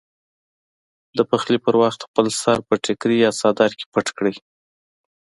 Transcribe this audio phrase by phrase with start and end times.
[1.17, 4.35] د پخلي پر وخت خپل سر په ټیکري یا څادر کې پټ کړئ.